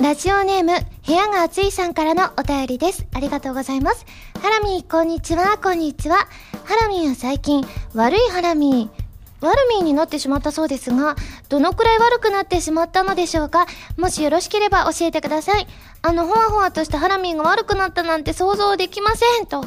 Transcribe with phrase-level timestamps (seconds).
[0.00, 0.74] ラジオネーム、
[1.04, 3.04] 部屋が暑いさんからのお便りです。
[3.12, 4.06] ありがとうございます。
[4.40, 6.28] ハラミー、こんにちは、こんにちは。
[6.64, 11.16] ハラミーは最近、悪いハラミー、悪ミーになってしまったそうですが、
[11.48, 13.66] どのくらい悪くなってしまったのでしょうか？
[13.96, 15.66] もしよろしければ教えてください。
[16.02, 19.64] あの、ほわほわとしたハラミーが悪くなったなんて想像できませんと。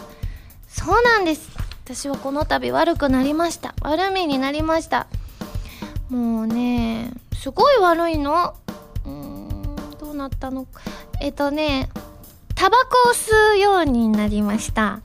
[0.70, 1.50] そうなんです。
[1.84, 3.76] 私はこの度悪くなりました。
[3.82, 5.08] 悪ミーになりました。
[6.10, 8.56] もうね、すごい悪いの。
[10.22, 10.68] なったの
[11.20, 11.90] えっとね、
[12.56, 15.02] タバコを吸うようになりました。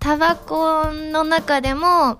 [0.00, 2.18] タバコの中でも、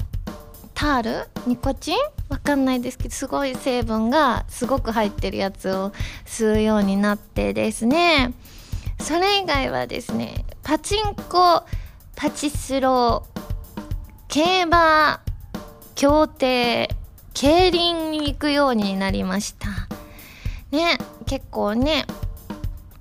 [0.75, 1.29] タール？
[1.47, 1.99] ニコチン？
[2.29, 5.91] わかんないですけど、すごい成分がすごく入ってるやつを
[6.25, 8.33] 吸うようになってですね、
[9.01, 11.65] それ以外はですね、パチンコ、
[12.15, 13.27] パチスロ、
[14.29, 15.21] 競馬、
[15.97, 16.91] 競艇、
[17.35, 19.88] 競輪に行くようになりました。
[20.71, 22.07] ね、結構ね、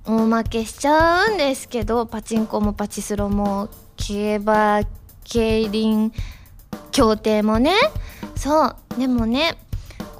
[0.04, 4.80] 大負けしちゃうんですけど、パチンコもパチスロも、競馬、
[5.24, 6.12] 競輪、
[6.92, 7.74] 競艇もね。
[8.36, 8.76] そう。
[8.98, 9.58] でもね、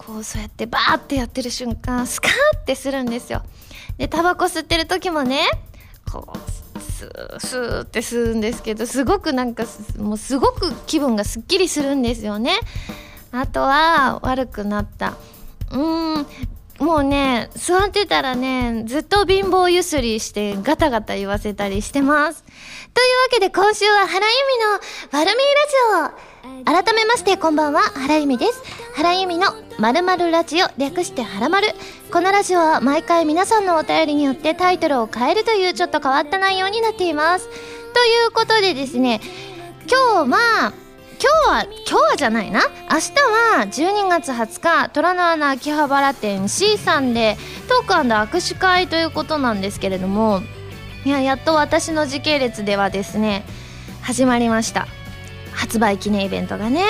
[0.06, 3.42] こう、そうやってバーってやってる瞬間、スカーってするんですよ。
[3.96, 5.48] で、タバコ吸ってる時もね、
[6.10, 9.64] こう、スー、スーって吸うんですけど、すごくなんか、
[9.98, 12.58] もうすごく気分がすっきりするんですよね。
[13.32, 15.14] あとは、悪くなった。
[15.70, 16.26] うーん、
[16.78, 22.44] もうね、座ってたらね、ずっと貧乏ゆすりしてガタガタ言わせたりしてます。
[22.94, 24.32] というわけで今週は原由
[25.10, 25.42] 美の悪み
[26.04, 26.28] ラジオ。
[26.64, 28.62] 改めましてこんばんは、原由美です。
[28.94, 29.48] 原由美の
[29.78, 31.74] 〇〇ラジオ略して原丸。
[32.12, 37.48] このラジオは毎回皆さんのお便りによってタイトルを変えるというちょっと変わった内容になっています。
[37.48, 39.20] ということでですね、
[39.90, 40.72] 今日は、
[41.20, 42.60] 今日は、今日はじゃないな。
[42.88, 43.12] 明日
[43.56, 47.36] は12月20日、虎の穴秋葉原店 C さんで
[47.68, 50.42] トーク握手会ということなんですけれども、
[51.04, 53.44] いや、やっと私の時系列ではですね、
[54.00, 54.86] 始まりました。
[55.58, 56.84] 発売記念イベントがね。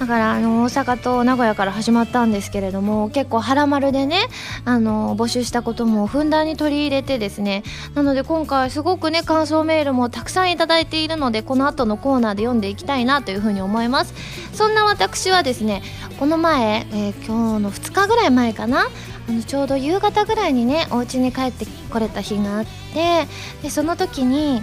[0.00, 4.16] だからあの大阪と名古屋から始まったんですけれども結構「はらまる」でね
[4.64, 7.62] あの募集したこともふんだんに取り入れてですね。
[7.94, 14.12] なので今回すごくね感想メールもたくさんいただいているのでこの後のコーナーで読んでいきたいなというふうに思います。
[14.52, 15.82] そんな私はですね
[16.18, 18.88] この前、えー今日の2日ぐらい前かな。
[19.28, 23.28] あのちょうど夕方ぐらいにねお家に帰ってこれた日があって
[23.62, 24.62] でその時に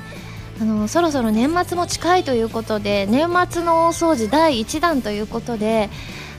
[0.59, 5.89] あのそろそろ年末も近いということで年末の大掃除第1弾ということで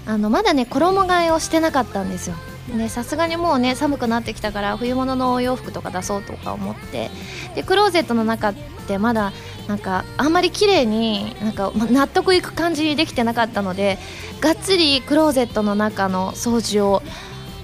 [0.07, 2.37] あのまだね衣替えをしてなかったんですよ。
[2.89, 7.11] さすがにもうね寒くなってきたから冬物のお洋服とか出そうとか思って。
[7.55, 8.55] でクローゼットの中っ
[8.87, 9.33] てまだ
[9.69, 13.99] なんかあんまり綺麗になんか納得いく感じにできてなかったので
[14.41, 17.03] がっつりクローゼットの中の掃除を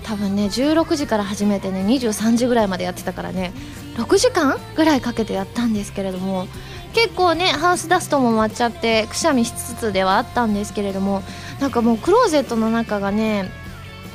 [0.05, 3.53] 多分ね16時から始めてね23時ぐらいまでやってたからね
[3.97, 6.47] 6時間ぐらいかけてやったんですけれども
[6.95, 11.23] 結構ねハウスダストも舞っちゃってくしゃみしつつではあったんですけれども
[11.61, 13.51] なんかもうクローゼットの中がね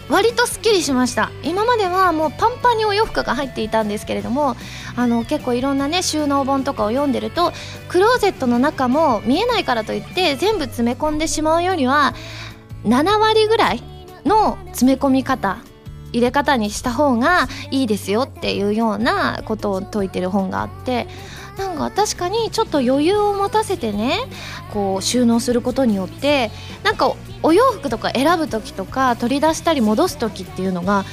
[0.10, 1.30] 割とすっきりしました。
[1.44, 4.56] 今まではもうパンパンにお洋服が入っていたんですけれども
[4.96, 7.54] あの結構いろんなね収納本とかを読んでると
[7.90, 12.16] クローゼットの中も見えないからといって全部詰め込んでしまうよりは
[12.86, 13.84] 7割ぐらい
[14.26, 15.60] の詰め込み方
[16.12, 21.08] 入れ方にした方がいいですよっていうようなことを説いてる本があって
[21.58, 24.20] なんか確かにちょっと余裕を持たせてね
[24.72, 26.52] こう収納することによって
[26.84, 31.06] なんかお洋服とか選ぶ時とか取り出したり戻す時っていうのが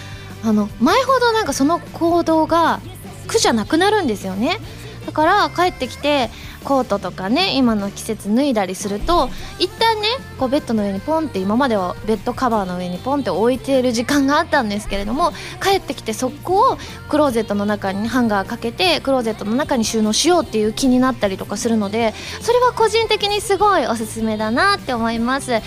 [0.45, 2.81] あの前ほどなんかその行動が
[3.27, 4.59] 苦じゃなくなるんですよね。
[5.05, 6.31] だから帰ってきて
[6.67, 15.31] コートとかね今の季節脱いだりすると一旦ねこうベッドの上にポンって今まではベッドカバーの上にポンって置いている時間があったんですけれども
[15.63, 16.77] 帰ってきて速攻
[17.09, 25.51] クローゼットの中にハンガーかけてクローゼットの中に収納しようっていう気になったりとかするのでそれは個人的にすごいおすすめだなって思います。
[25.51, 25.63] ね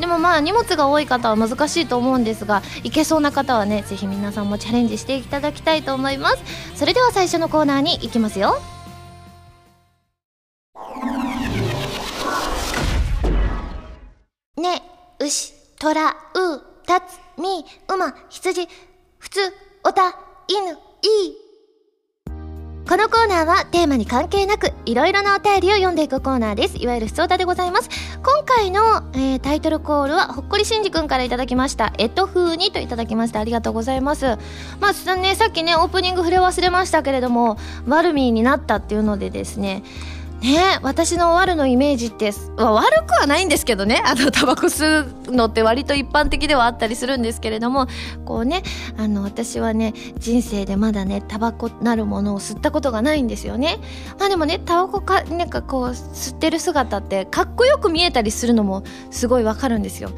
[0.00, 6.38] でもまあ荷物が多い方は難しいと思うんですがいけそうな方はねぜひ皆さんもチャレンジしていただきたいと思います。
[6.74, 8.77] それでは最初のコーナーに行きますよ。
[15.28, 16.14] 牛、虎、う、
[16.86, 18.66] たつ、み、馬、羊、
[19.18, 19.40] ふつ、
[19.84, 20.16] おた、
[20.48, 20.78] 犬、いい。
[22.88, 26.78] このコーナーはテーマに関係なくいろいろなお便りを読んでいくコーナーです。
[26.78, 27.90] いわゆる普通歌でございます。
[28.22, 28.80] 今回の、
[29.12, 31.92] えータイトルコールはほっこりしんじくんからいただきました。
[31.98, 33.40] えっと風にといただきました。
[33.40, 34.38] ありがとうございます。
[34.80, 39.82] まあ、ね、さっきね、オープニング触れ忘れましたけれども、ワルミーになったっていうのでですね、
[40.40, 44.02] ね私の悪のイメージって悪くはないんですけどね。
[44.06, 47.86] あのタバコ吸うのって割と一般的ではあったりするんですけれども
[48.24, 48.62] こうね
[48.96, 53.78] あの私はね人生でまだねタバコなるものを吸ったことがないんですよね。
[54.18, 60.10] まあでもねタバコかなんかこう吸ってる姿ってかっこよく見えたりするのもすごいわかるんですよ。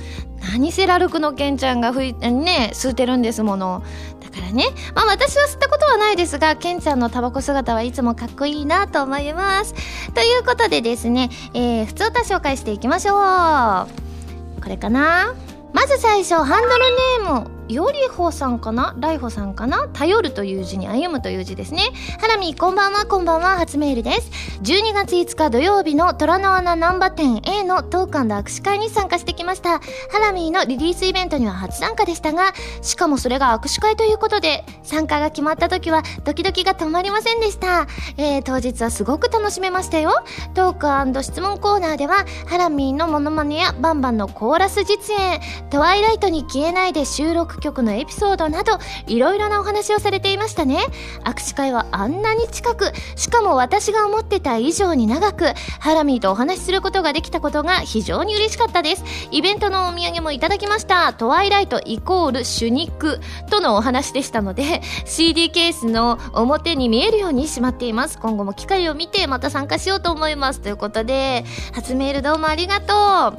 [0.53, 3.83] 何せラルクのケンちゃんがふいね吸ってるんですもの。
[4.31, 4.65] からね。
[4.95, 9.75] まあ私は吸ったことはないですがケンちゃんのタバコ姿はいつもかっこいいなと思います。
[10.15, 14.63] ということでですね、えー、普通歌紹介していきましょう。
[14.63, 15.35] これかな。
[15.73, 16.85] まず最初ハンドル
[17.25, 17.60] ネーム。
[17.71, 18.97] よりほさんかな？
[18.99, 19.87] ライホさんかな？
[19.93, 21.83] 頼るという字に歩むという字ですね。
[22.21, 24.31] ハラミこんばんは、こんばんは、初メールです。
[24.63, 29.79] 12月5日土曜日の虎の穴難波店 A のトーク握手会に参加してきました。
[29.79, 32.53] ハラミーのリリースイベントには初参加でしたが、
[32.83, 37.87] しかもそれが握手会ということで、参加が決まった時はドキドキが止まりませんでした。
[38.17, 40.13] えー、当日はすごく楽しめましたよ。
[40.55, 45.41] トーク質問コーナーでは、ハラミーのモノマネやバンバンのコーラス実演、
[45.71, 50.79] トワイライトに消えないで収録曲のエピソードなどいろいろなお話をされていましたね。
[51.25, 55.45] 握手会はあんなに近くしかも私が思ってた以上に長く
[55.79, 59.05] ハラミーとお話しすることができたことが非常に嬉しかったです。
[59.31, 61.13] イベントのお土産もいただきました。
[61.13, 63.21] トワイライトイコール手肉
[63.51, 68.19] とのお話でしたので CD ケースの表に見えるようにしまっています。
[68.19, 70.61] 今後も機会を見てまた参加しようと思います。
[70.61, 73.39] ということで初メールどうもありがとう。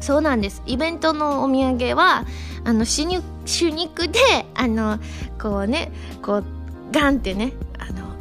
[0.00, 0.62] そうなんです。
[0.66, 2.24] イベントのお土産は
[2.64, 4.20] あの主肉主肉で
[4.54, 4.98] あの
[5.40, 6.44] こうねこう
[6.90, 8.14] ガンってねあの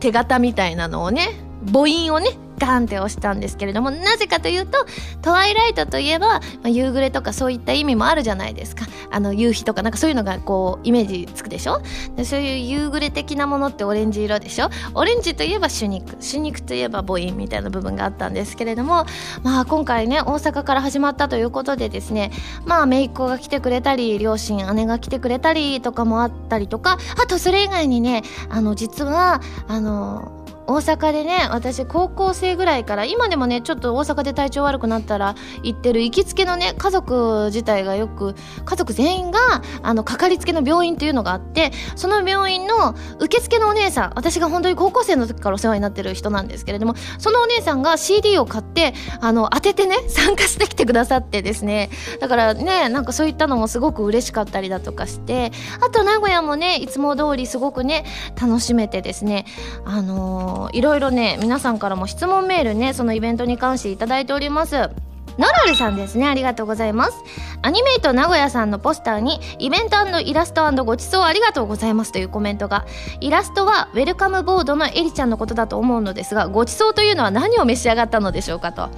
[0.00, 1.28] 手形みたいなのをね
[1.66, 2.30] 母音をね
[2.64, 4.86] ガンって押したんですけれどもなぜかというと
[5.20, 8.86] トワイライトといえば、まあ、夕暮れとかそういった意味もあるじゃないですか。
[9.10, 11.82] あの夕日とかなんかそういうのがこうイメージつくでしょ？
[12.16, 14.70] でそういう夕暮れ的なものってオレンジ色でしょ？
[14.94, 16.16] オレンジといえば手肉。
[16.16, 19.04] 手肉といえば母音みたいな部分があったんですけれども
[19.42, 22.30] まあ今回ね大阪から始まったということでですね
[22.64, 39.40] まあ姪っ子が来てくれたり両親姉が来てくれたりとかもあったりとかあとそれ以外にねあの実はあの大阪でね私高校生ぐらいから今でもねちょっと大阪で体調悪くなったら行ってる行きつけのね家族自体がよく家族全員が
[39.82, 51.90] あのかかりつけの病院っていうのがあってその病院の受付のお姉さん私が本当に高校生の時からお世話になってる人なんですけれどもそのお姉さんが CD を買ってあの当ててね 参加してきてくださってですね。
[52.20, 55.50] だからねなんかそういったのもすごく嬉しかったりだとかして
[55.80, 58.04] あと名古屋もねいつも通りすごくね
[58.40, 59.44] 楽しめてですね。
[59.84, 64.90] あのーいろいろね皆さんからも質問メールねそのイベントに関していただいております
[65.38, 66.28] ノロルさんですね。
[66.28, 67.16] ありがとうございます。
[67.62, 72.84] アニメイト名古屋さんのポスターに、イベントイラストごちそうありがとうございますというコメントが。
[73.20, 78.90] イラストは、ウェルカムボードのエリちゃんのことだと思うのですが、ごちそうというのは何を召し上がったのでしょうかと。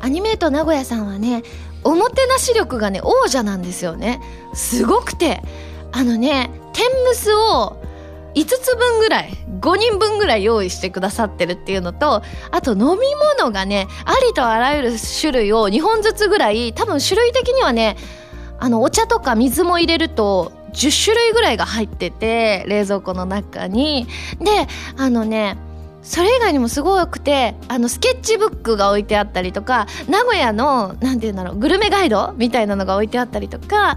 [0.00, 1.42] アニメイト名古屋さんはね、
[1.84, 4.20] おもてなし力がね、王者なんですよね。
[4.54, 5.42] すごくて。
[5.92, 7.76] あのね、天むすを
[8.38, 9.30] 5つ分ぐらい
[9.60, 17.96] 5人分ぐらい用意してくださってるっていうのとあと飲み物がねありとあらゆる種類を2本ずつぐらい多分種類的にはね
[18.60, 24.06] あのお茶とか水も入れると10種類ぐらいが入ってて冷蔵庫の中に。
[24.40, 25.56] であのね
[26.00, 33.96] それ以外にもすごくてあのスケッチブックが置いてあったりとか名古屋のなんて言うんだろうグルメガイドみたいなのが置いてあったりとかあ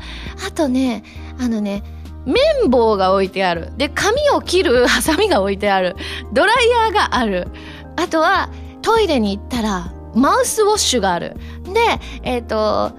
[0.53, 1.03] とね
[1.39, 1.83] あのね
[2.25, 3.71] 綿棒が置いてある。
[3.77, 5.95] で、髪を切る ハサミが置いてある。
[6.33, 7.47] ドライヤーがある。
[7.95, 8.49] あとは、
[8.81, 11.37] トイレに行ったら、マウスウォッシュがある。
[11.65, 11.79] で、
[12.23, 12.95] えっ、ー、と、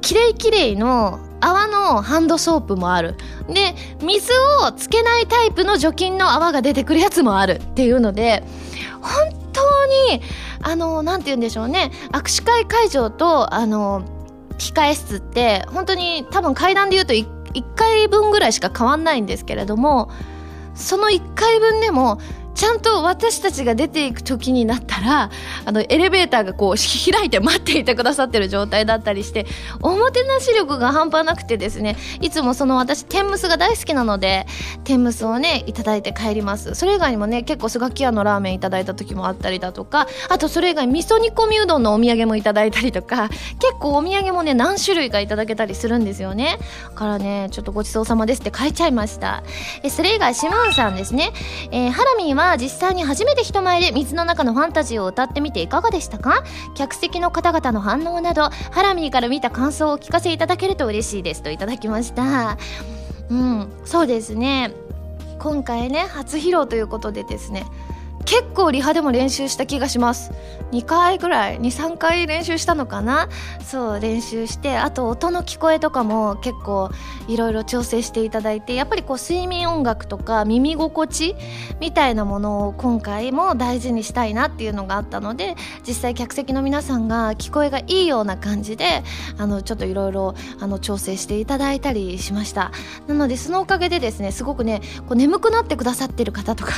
[0.00, 3.16] きれいきれいの泡のハンドソープもある。
[3.48, 4.32] で、水
[4.64, 8.42] をつけないタイプの除菌の泡が出てくるやつもあるっていうので、
[9.00, 9.12] 本
[9.52, 10.22] 当に、
[10.62, 11.90] あの、なんて言うんでしょうね。
[12.12, 14.02] 握手会会場と、あの、
[14.58, 20.10] 控え室って、本当に多分階段で言うと1 1回分ぐらいしか変わんないんですけれども
[20.74, 22.20] その1回分でも
[22.56, 25.30] ちゃんと私たちが出ていく時になったら、
[25.66, 29.46] あの、エレベーターがこう、開いて待っていてくださってる状態だったりして、
[29.82, 34.46] おもてなし力が半端なくてですね、いつもその私、天むすが大好きなので、
[34.84, 36.74] 天むすをね、いただいて帰ります。
[36.74, 46.58] それ以外にもね、結構スガキ屋のラーメンいただいた時もあったりだとか、あとそれ以外味噌煮込みうどんのお土産もいただいたりとか、結構お土産もね、何種類かいただけたりするんですよね。
[46.84, 49.42] だからね、ちょっとごちそうさまですって書いちゃいました。
[49.82, 51.32] え、それ以外、シマンさんですね。
[51.70, 56.44] えー、ハラミーは実際に初めて人前で水の中のファンタジーを歌ってみていかがでしたか？
[56.74, 62.56] 客席の方々の反応などハラミーから見た感想をお聞かせいただけると嬉しいですといただきました。
[63.28, 64.72] うんそうですね。
[65.38, 67.66] 今回ね初披露ということでですね
[68.26, 70.32] 結構リハでも練習した気がします。
[70.72, 73.28] 2回ぐらい23回練習したのかな？
[73.64, 76.90] そう練習してあと音の聞こえとかも結構
[77.28, 81.36] いろいろ調整していただいてやっぱりこう睡眠音楽とか耳心地
[81.80, 85.54] みたいなものを今回も大事にしたいなっていうのがあったので
[85.86, 89.04] 実際客席の皆さんが聞こえがいいような感じで
[89.38, 90.34] あのちょっといろいろ
[90.80, 92.72] 調整していただいたりしました。
[93.06, 96.72] なのでそのおかげでですねすごくねこう眠くなってくださってる方とか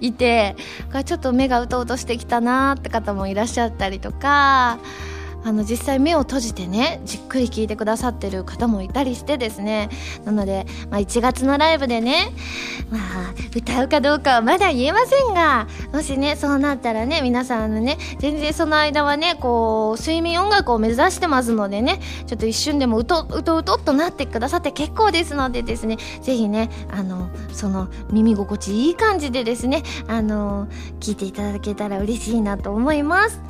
[0.00, 0.56] いて
[1.04, 4.78] ちょっと目がうとうとしてきたなって方もいらっしゃったりとか
[5.46, 9.90] あの実際目を閉じてねじっくり聞いてくださってる方もいたりしてですね
[10.24, 12.32] なので、まあ、1月のライブでね、
[12.90, 13.02] まあ、
[13.54, 30.66] 歌うかどうかはまだ言えませんがもしねそうなったらね皆さんのね全然その間はねこう睡眠音楽を目指してますのでねちょっと一瞬でもうとうとうとっとなってくださって結構ですのでですねぜひねあのその耳心地いい感じでですねあの
[30.98, 33.40] 聞いていただけたら嬉しいなと思います。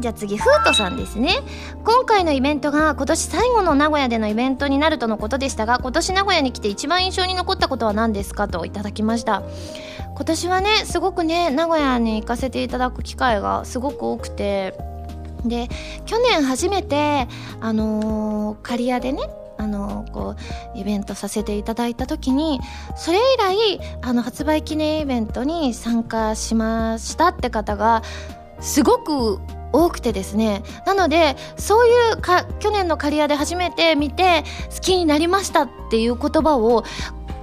[0.00, 1.38] じゃあ次、フートさんですね。
[1.84, 9.42] 今回のイベントが今年最後の名古屋でのイベントになるとのことでしたが、今年名古屋に来て一番印象に残ったことは何ですかといただきました。
[10.14, 14.74] 今年はね、すごくね、名古屋に行かせていただく機会がすごく多くて、
[15.44, 15.68] で、
[16.04, 17.26] 去年初めて、
[17.60, 20.34] あのー、刈谷でね、あのこ
[20.74, 22.60] うイベントさせていただいた時に
[22.94, 28.02] それ以来あの発売記念イベントに参加しましたって方が
[28.60, 29.40] すごく
[29.76, 30.62] 多くてですね。
[30.86, 36.84] なのでそういうか去年の刈谷で初めて見て好きになりましたっていう言葉を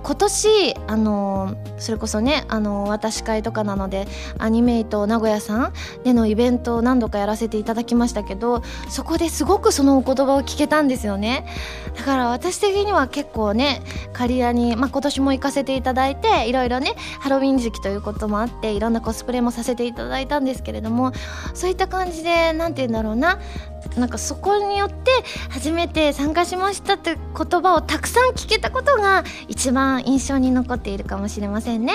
[0.03, 4.05] 今年あのそれこそねあの私会とかなので
[4.37, 11.45] アニメイト名古屋さんでのイベントを何度かやらせていただきましたけどそこですごくそのお言葉を聞けたんですよね。
[11.97, 13.81] だから私的には結構ね
[14.11, 21.13] 刈谷に、まあ、今年も行かせていただいていろいろねハロウィン時期ということもあっていろんなコスプレもさせていただいたんですけれども
[21.53, 23.39] そういった感じで何て言うんだろうな
[23.97, 25.11] なんかそこによって
[25.49, 31.93] 初めて参加しましたって言葉をたくさん聞けたことが一番印象に残っているかもしれませんね。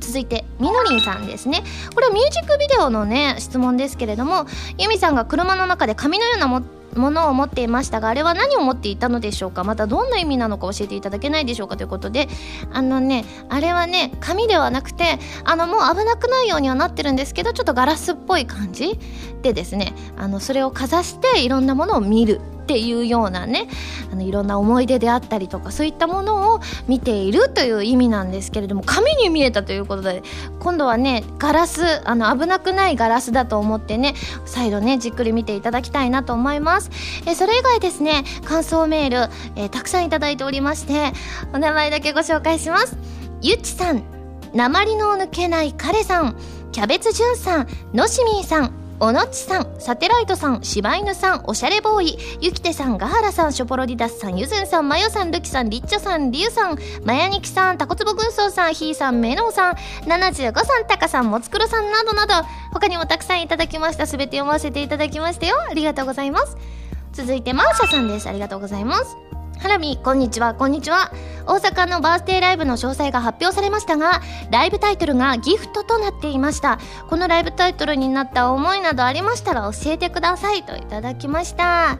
[0.00, 1.62] 続いてみのりんさんですね
[1.94, 4.46] これはミュージックビデオのね質問ですけれども
[4.78, 6.62] ユミさんが車の中で紙のようなも
[6.94, 9.64] ものを持っていましたがあれは何を持っていたのでしょうか？
[9.64, 12.28] またどんな意味なのか教えていただけないでしょうかということで
[12.72, 18.98] あのねあれはね紙ではなくてあのもう危なくないようにはなってるんですけどちょっとガラスっぽい感じ
[19.42, 23.66] でですねあのそれをかざしていろんなものを見るっていうようなね
[24.12, 30.22] あのいろんな思い出であったりとかそういったものを見ているという意味なんですけれども紙に見えたということで
[30.60, 36.79] 今度はねガラスあの危なくないガラスだと思ってね再度ねじっくり見ていただきたいなと思います。
[37.26, 41.12] えそれ以外ですね感想メール、え、たくさんいただいておりまして
[41.52, 42.96] お名前だけご紹介します。
[43.42, 44.02] ゆっちさん
[44.54, 46.36] 鉛の抜けない彼さん
[46.72, 62.34] キャベツじゅんさんのしみーさんおのっちさん、サテライトさん、柴犬さん、おしゃれボーイ、ゆきてさん、ガハラさん、ショポロディダスさん、ゆずんさん、まよさん、ルキさん、リッチョさん、リュウさん、まやにきさん、タコツボ軍曹さん、ひーさん、めのうさん、75さん、たかさん、もつくろさんなどなど、
[62.74, 64.06] 他にもたくさんいただきました。
[64.06, 65.56] すべて読ませていただきましたよ。
[65.70, 66.58] ありがとうございます。
[67.12, 68.28] 続いて、マーシャさんです。
[68.28, 69.39] ありがとうございます。
[69.60, 71.12] ハラミ、こんにちは、こんにちは。
[71.46, 76.78] 大阪のバースデーライブの詳細が発表されましたが、ライブタイトルがギフトとなっていました。
[77.10, 81.98] このライブタイトルになった思いなどありましたら教えてくださいといただきました。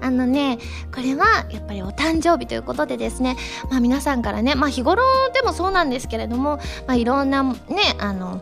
[0.00, 0.56] あのね、
[0.94, 3.36] これはやっぱりお誕生日ということでですね、
[3.68, 5.02] まあ皆さんからね、まあ日頃
[5.34, 7.58] でもそうなんですけれども、まあいろんなね、
[7.98, 8.40] あの、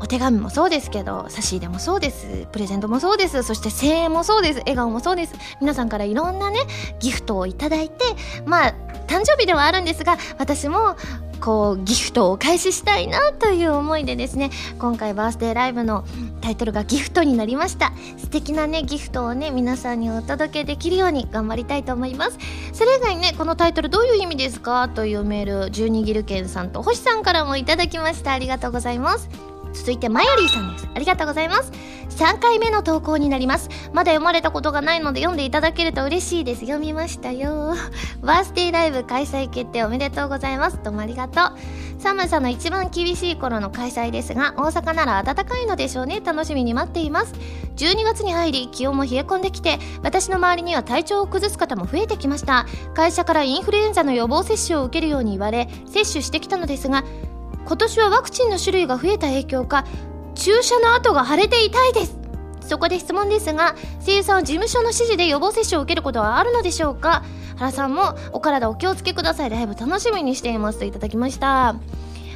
[0.00, 2.46] お手紙もそうですけど差し入れもそうです。
[2.52, 3.42] プレゼントもそうです。
[3.42, 4.58] そして声援もそうです。
[4.60, 5.34] 笑顔もそうです。
[5.60, 6.60] 皆さんからいろんなね
[6.98, 8.04] ギフトをいただいて
[8.44, 8.74] まあ
[9.06, 10.96] 誕生日ではあるんですが私も
[11.40, 16.04] こうギフトをお返ししたいなという思いでですね今回バースデーライブの
[16.40, 17.92] タイトルがギフトになりました。
[18.16, 22.38] 素敵なねギフトをね皆さんにお届けできるように頑張りたいと思います。
[22.72, 24.88] それ以外にねこのタイトルどういう意味ですか？
[24.88, 28.32] というメール12ギルケンさんと星さんからもいただきました。
[28.32, 29.51] ありがとうございます。
[29.72, 30.88] 続いてマヨリーさんです。
[30.94, 31.72] ありがとうございます。
[32.10, 33.68] 3回目の投稿になります。
[33.92, 36.60] まだ読まれたことがないので読んでいただけると嬉しいです。
[36.62, 37.74] 読みましたよ。
[38.20, 40.78] バースデーライブ開催決定おめでとうございます。
[40.82, 41.58] どうもありがとう。
[41.98, 46.20] 寒さの一番厳しい頃の開催ですが大阪なら暖かいのでしょうね。
[46.20, 47.34] 楽しみに待っています。
[47.76, 52.66] 12月に入り気温も冷え込んできて私の周りには体調を崩す方も増えてきました。
[52.94, 57.04] 会社からインフルエンザの予防接種を受けるように言われ接種してきたのですが
[57.64, 59.86] 今年はワクチンの種類が増えた影響か
[60.34, 62.18] 注射の跡が腫れて痛いです。
[62.60, 67.22] そこで質問ですが声優さんは事務所の指示で予防接種を受けることはあるのでしょうか？
[67.56, 69.50] 原さんもお体お気をつけください。
[69.50, 71.74] ライブ楽しみにしていますといただきました。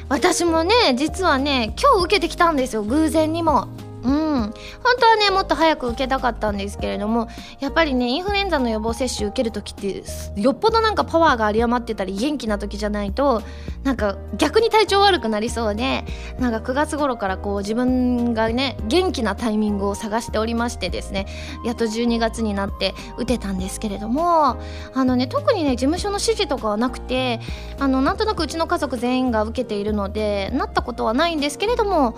[0.09, 2.83] 私もね実はね今日受けてきたんですよ。
[2.83, 3.67] 偶然にも。
[4.07, 4.41] うん。
[4.41, 4.53] 本
[4.99, 7.27] 当はねもっと早く受けたかったんですけれども
[7.59, 10.03] やっぱりねインフルエンザの予防接種受ける時って
[10.39, 13.41] よっぽどなんかパワーが有り余ってたり元気な時じゃないと
[13.83, 16.05] なんか逆に体調悪くなりそうで
[16.39, 21.27] なんか9月頃からこう自分がね元気なタイミングを探しておりましてですね
[21.65, 24.57] やっと12月になって打てたんですけれども
[24.93, 27.39] あのね特にね事務所の指示とかはなくて
[27.79, 32.15] あのなんとなくうちの家族全員が受けているのでなったことはないんですけれども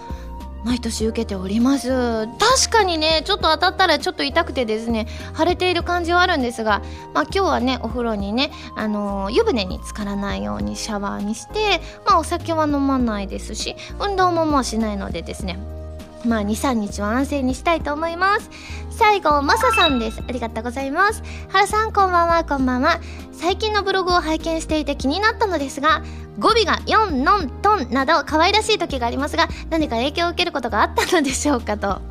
[0.64, 2.28] 毎年受けております。
[2.28, 6.82] 確かにねちょっと当たったらちょっと痛くてですね腫れている感じはあるんですが、
[7.14, 15.79] まあ、今日はねお風呂にね、あのー、湯船に浸からないようにシャワーにして、まあ、お酒は飲まないですし運動ももうしないのでですね
[16.26, 18.50] まあ23日は安静にしたいと思います。
[18.90, 20.22] 最後マサさんです。
[20.28, 21.24] ありがとうございます。
[21.50, 22.44] 原さんこんばんは。
[22.44, 23.00] こんばんは。
[23.32, 26.04] 最近のブログを拝見していて気になったのですが
[26.40, 32.02] 語尾が4、ノン、トンなど可愛らしい時がありますが何か影響を受けることがあったのでしょうかと。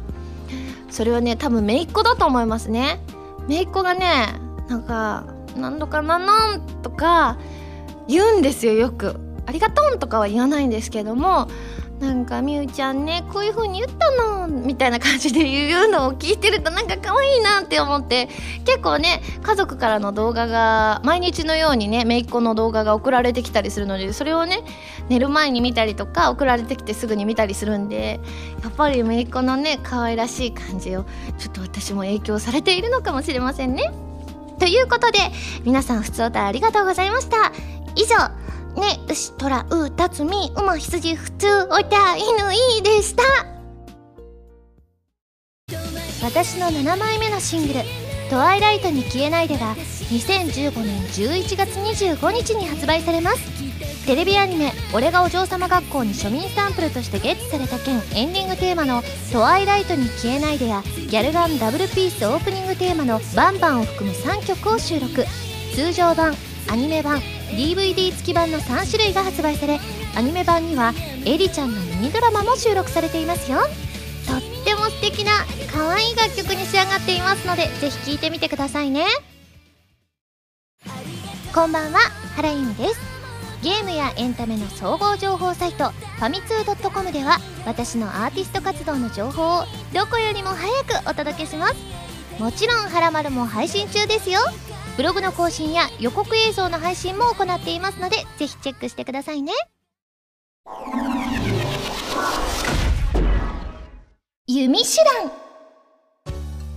[0.90, 3.00] それはね多分姪っ子だと思いますね。
[3.46, 7.38] 姪っ子がねなんか何度かなのんとか
[8.06, 9.16] 言うんですよよく。
[9.44, 11.48] ありがとんとかは言わないんですけども
[12.00, 18.28] なんかみゆちゃんねこういう風に言ったのみたいな感じで言うのを聞いてるとなんか可愛いなって思って
[18.64, 24.62] 結構ね家族からの動画が毎日のようにね姪っ子の動画が送られてきたりするのでそれをね
[25.08, 28.20] 寝る前に見たりとか送られてきてすぐに見たりするんで
[28.62, 31.04] やっぱり姪っ子のね可愛らしい感じを
[31.38, 33.92] ちょっと私も影響されているのかもしれませんね。
[34.60, 35.18] ということで
[35.64, 37.52] 皆さん普通歌ありがとうございました。
[37.96, 38.16] 以上
[38.78, 43.22] ね、牛、虎、う、たつみ、馬、羊、普通、おた、犬、いいでした。
[46.22, 47.80] 私の7枚目のシングル
[48.28, 49.76] 「トワイライトに消えないで」が
[50.10, 53.38] 2015年11月25日に発売されます
[54.04, 65.24] テレビアニメ「俺がお嬢様学校」に庶民サンプルとしてゲットされた件エンディングテーマの「トワイライトに消えないで」やギャルガンダブルピースオープニングテーマの「バンバン」を含む3曲を収録
[65.74, 66.36] 通常版
[66.70, 67.18] アニメ版
[67.50, 69.78] DVD 付き版の3種類が発売され
[70.16, 70.92] アニメ版には
[71.24, 73.58] エリちゃんのミニドラマも収録されていますよ。
[74.26, 75.32] とっても素敵な
[75.72, 79.06] 可愛い楽曲に仕上がっていますのでぜひ聴いてみてくださいね。
[81.54, 81.98] こんばんは
[82.36, 83.00] 原由美です。
[83.62, 91.74] ゲームやエンタメの総合情報サイトファミツー .com では私のアーティスト活動の情報をどこよりも早くお届けします。
[92.38, 94.40] もちろん「はらまる」も配信中ですよ。
[94.98, 99.52] ブログの更新や予告映像の配信も行っていますのでぜひチェックしてくださいね。
[104.48, 105.30] 弓手段。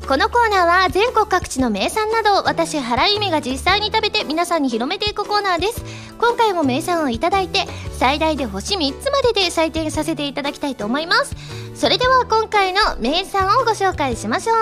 [0.08, 5.84] このコーナーは全国各地の名産などを私原由美が実際に食べて皆さんに広めていくコーナーです。
[6.20, 11.36] 今回も名産をいただいて最大で星3つまでで採点させていただきたいと思います。
[11.74, 14.56] それでは今回の名産をご紹介しましょう。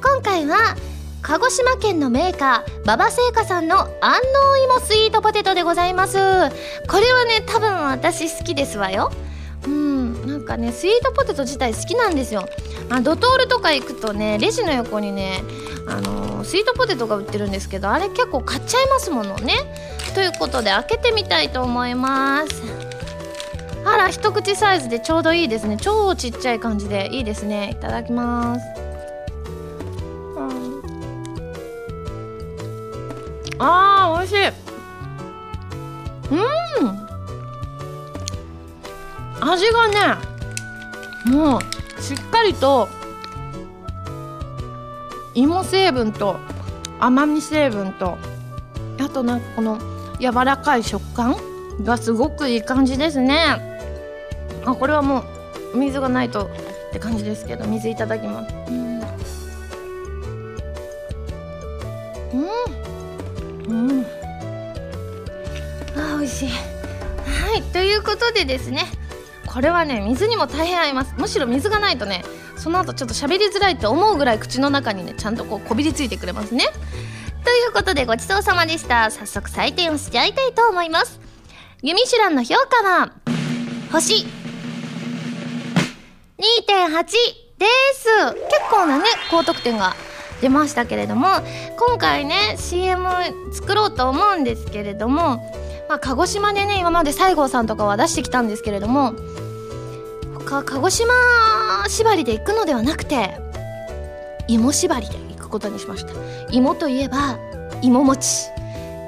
[0.00, 0.76] 今回は
[1.22, 6.16] 鹿児島県のメーカー馬場製菓さんの安納芋スイートポテトでございます。
[6.16, 9.12] これはね多分私好きですわよ。
[9.66, 12.48] うんなんかねスイートポテト自体好きなんですよ。
[12.88, 15.42] あドトールとか行くとねレジの横にね
[15.86, 19.54] あのー、スイートポテトが売ってるんですけどあれ結構買っちゃいますものね。
[20.14, 22.62] ということで開けてみたいと思います。
[23.84, 25.76] あら一口サイズでちょうどいいですね。
[25.78, 27.70] 超ちっちゃい感じでいいですね。
[27.72, 28.87] いただきます。
[33.58, 34.48] あー美味しい。
[36.30, 36.36] う
[36.94, 37.08] ん。
[39.40, 39.94] 味がね
[41.26, 42.88] もうしっかりと
[45.34, 46.36] 芋成分と
[46.98, 48.18] 甘み成分と
[49.00, 49.78] あとなんかこの
[50.18, 51.36] 柔らかい食感
[51.84, 53.78] がすごくいい感じですね。
[54.64, 55.22] あこれはも
[55.74, 56.48] う水がないとっ
[56.92, 58.54] て感じですけど水いただきます。
[58.68, 59.00] うん。
[59.00, 59.02] う
[62.44, 62.77] ん。
[63.68, 64.06] うん。
[65.96, 66.48] あ美味しい。
[66.48, 68.84] はいということでですね
[69.46, 71.14] これはね水にも大変合います。
[71.18, 72.24] むしろ水がないとね
[72.56, 76.64] その後ちょっと喋りづらいって思うぐらい口の中にねちゃんとこうこびりついてくれますね。
[77.44, 79.10] ということでごちそうさまでした。
[79.10, 81.20] 早速採点をしちゃいたいと思います。
[81.82, 83.12] ユミシュランの評価は
[83.92, 84.26] 星。
[86.38, 87.04] 2.8
[87.58, 88.06] です。
[88.50, 89.94] 結構なね高得点が
[90.40, 91.26] 出ましたけれども
[91.76, 93.08] 今回ね CM
[93.52, 95.36] 作ろうと思うんですけれども、
[95.88, 99.14] まあ、鹿児島でね今まで西郷さんとかは出してきたんですけれども
[100.34, 101.14] 他鹿児島
[101.88, 103.38] 縛りで行くのではなくて
[104.46, 106.12] 芋縛りで行くことにしました。
[106.50, 107.38] 芋といえば
[107.82, 108.48] 芋餅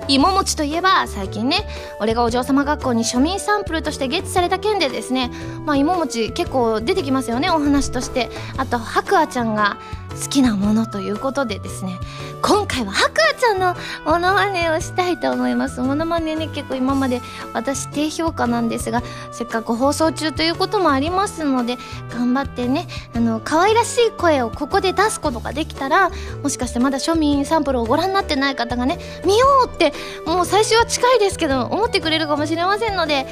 [0.08, 1.66] 芋餅といえば最近ね
[2.00, 5.30] 俺がお嬢様学校に庶民サンプルとしてゲットされた件でですね
[5.64, 8.28] まあ芋餅結構出てきますよねお話として。
[8.56, 9.78] あと白亜ちゃんが
[10.10, 11.98] 好きなものということでですね
[12.42, 15.80] 今回は白亜ちゃんのモノマネをしたいと思います。
[15.80, 17.20] モノマネね結構今まで
[17.52, 21.76] 私低評価なんですがせっかく放送中ということもありますので
[22.10, 26.10] 頑張ってねあの可愛らしい声をここで出すことができたら
[26.42, 29.92] もしかしてまだ庶民サンプルをご覧になってない方がね見ようって
[30.26, 33.26] もう最初は近いですけど思ってくれるかもしれませんので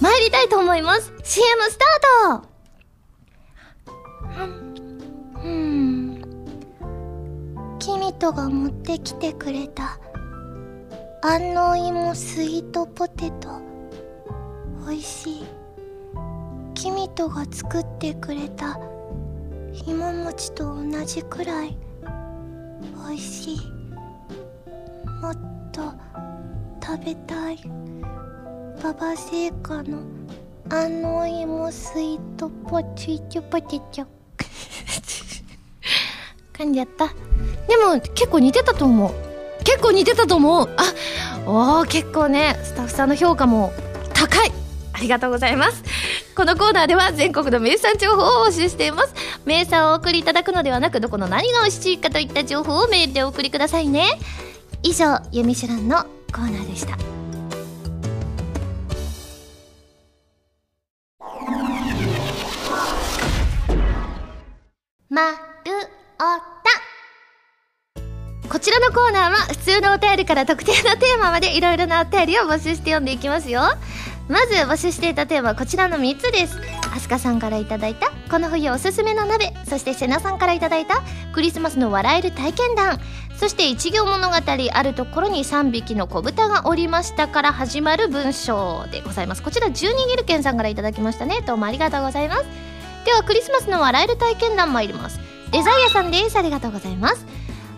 [0.00, 1.12] 参りたいと思います。
[1.22, 2.51] CM スタート!
[8.02, 10.00] ミトが持ってきてくれた。
[11.22, 13.60] 安納芋スイートポテト。
[14.88, 15.46] 美味しい。
[16.74, 18.80] キミトが作ってくれた。
[19.86, 21.78] 芋餅と同じくらい。
[23.08, 23.58] 美味しい。
[25.20, 25.36] もっ
[25.70, 25.82] と
[26.84, 27.58] 食べたい。
[28.82, 30.00] ババ製菓の
[30.68, 34.02] 安納芋スイートポチチョポテチ。
[34.02, 34.06] ョ
[36.52, 37.08] 噛んじゃった。
[37.68, 39.12] でも結構似てたと思う。
[39.64, 40.68] 結構似てたと思う。
[40.76, 40.82] あ
[41.46, 43.72] おー結構ねスタッフさんの評価も
[44.14, 44.52] 高い。
[44.92, 45.82] ありがとうございます。
[46.36, 49.14] このコーナーでは全国の名産情報を募集しています。
[49.44, 54.06] 名産をお送りいただくのではなくどこの何が美味しいかといった情報をメールでお送りくださいね。
[54.82, 56.96] 以上「ゆみしゅらん」のコーナーでした。
[65.08, 65.36] まる
[66.18, 66.42] おた。
[68.48, 73.62] こちらのコーナーは普通のお便りから特定のテーマまでいろいろなお便りを募集して読んでいきますよ。
[74.28, 76.58] まず募集していたテーマはこちらの3つです。
[76.94, 83.00] アスカさんからいただいたこの冬おすすめの鍋そしてセナさんからいただいたクリスマスの笑える体験談
[83.36, 89.42] そして一行物語あるところに3匹の子豚がおりましたから始まる文章でございます。
[89.42, 91.40] こちら12ギルケンさんからいただきましたね。
[91.46, 92.44] どうもありがとうございます。
[93.04, 95.18] ではクリスマスの笑える体験談参ります。
[95.52, 96.36] デザイアさんです。
[96.36, 97.26] ありがとうございます。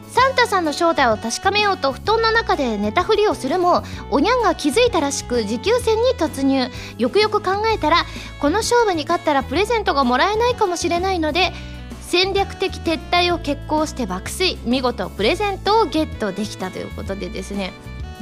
[0.08, 3.82] サンタさんの正体を確かめようと布団の中で寝たふりをするも
[4.12, 6.70] おにゃんが気づいたらしく持久戦に突入。
[6.98, 8.04] よくよく考えたら
[8.40, 11.52] この勝負に勝ったらプレゼントがもらえないかもしれないので
[12.00, 14.56] 戦略的撤退を決行して爆睡。
[14.64, 17.72] 見事プレゼントをゲットできたということでですね。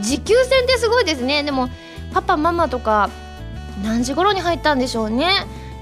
[0.00, 1.42] 持久戦ってすごいですね。
[1.42, 1.68] でも
[2.14, 3.10] パパママとか
[3.82, 5.28] 何時頃に入ったんでしょうね。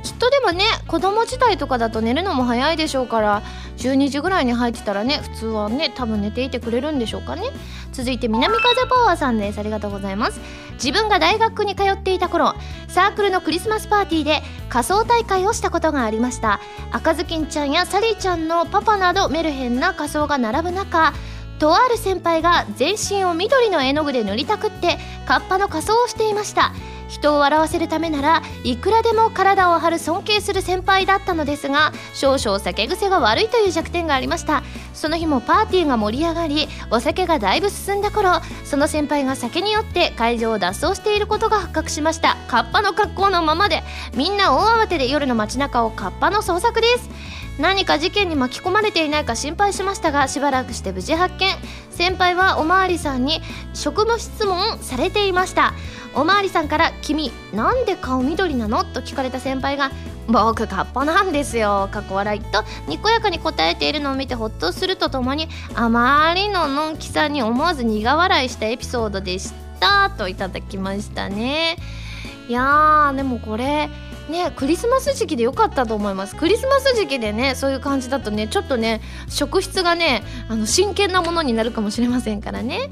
[0.03, 3.43] きっとでもね子供時代とかだと寝るのも早いでしょうから
[3.77, 7.51] 12時ぐらいに入ってたらね普通はね多分寝ていてくれるんでしょうかね。
[7.93, 9.59] 続いて南風パワーさんです。
[9.59, 10.41] ありがとうございます。
[10.75, 12.55] 自分が大学に通っていた頃
[12.89, 16.61] サークルのクリスマスパーティーで仮装大会をしたことがありました。
[16.93, 21.13] 赤ずきんちゃんやサリーちゃんのパパなどメルヘンな仮装が並ぶ中
[21.59, 26.73] とある先輩が全身を緑の絵の具で塗りたくってカッパの仮装をしていました。
[27.11, 34.63] 人を笑わせるためならいくらでも体を張る尊敬する先輩だったのですが少々酒癖が悪いという弱点がありました。
[34.95, 42.37] その日もパーティーが盛り上がりお酒がだいぶ進んだ頃その先輩が酒によって会場を脱走していることが発覚しました。
[42.49, 43.83] カッパの格好のままで
[44.15, 47.09] みんな大慌てで夜の街中をカッパの捜索です。
[47.59, 51.49] 何か事件に巻き込まれていないか心配しましたがしばらくして無事発見。
[51.91, 53.43] 先輩はおまわりさんに
[53.75, 55.75] 職務質問されていました。
[56.15, 59.91] おまわりさんから「君なんで顔緑なの?」と聞かれた先輩が
[60.27, 70.11] 「僕カッパなんですよ」かっこ笑いとにこやかに答えているのを見てほっとするとともにあまりののんきさんに思わず苦笑いしたエピソードでした。
[70.17, 71.77] といただきましたね。
[72.49, 73.89] いやーでもこれ
[74.31, 76.37] ねクリスマス時期で良かったと思います。
[76.37, 82.91] クリスマス時期でねそういう感じだとねちょっとね職質がねあの真剣なものになるかもしれませんからね。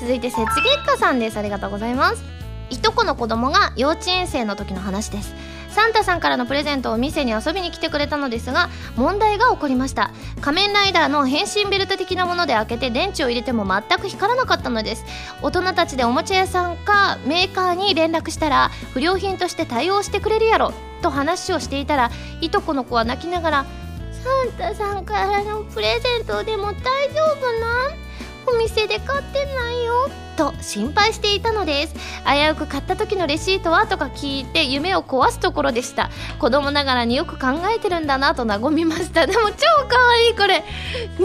[0.00, 0.44] 続いて雪月
[0.84, 1.38] 花さんです。
[1.38, 2.22] ありがとうございます。
[2.70, 5.34] いとこの子供が幼稚園生の時の話です。
[5.76, 10.10] サンタさんからのプレゼントを店に遊びに来てくれたのですが問題が起こりました。
[10.40, 15.04] 仮面ライダーの変身ベルト的なもので開けて電池を入れても全く光らなかったのです。
[15.42, 22.10] 大人たちでおもちゃ屋さんかメーカーに連絡したら不良品として対応してくれるやろと話をしていたら
[22.40, 23.66] いとこの子は泣きながら
[24.58, 28.05] 「サンタさんからのプレゼントでも大丈夫なん？
[28.46, 31.94] お店で買ってないよ」と心配していたのです。
[32.26, 36.10] 危うく買った時のレシートはとか聞いて夢を壊すところでした。
[36.38, 39.26] 子供ながらによく考えてるんだなと和みました。
[39.26, 39.56] でも超
[39.88, 40.58] 可愛いこれ。
[40.58, 40.64] ね